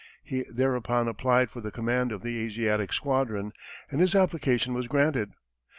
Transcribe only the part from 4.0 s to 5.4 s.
his application was granted.